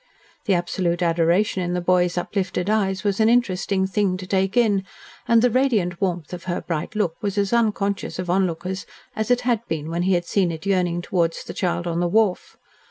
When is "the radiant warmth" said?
5.43-6.33